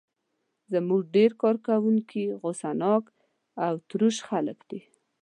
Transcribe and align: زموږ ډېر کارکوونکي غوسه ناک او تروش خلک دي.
زموږ 0.73 1.01
ډېر 1.15 1.31
کارکوونکي 1.43 2.23
غوسه 2.41 2.69
ناک 2.81 3.05
او 3.65 3.73
تروش 3.89 4.17
خلک 4.29 4.59
دي. 4.69 4.81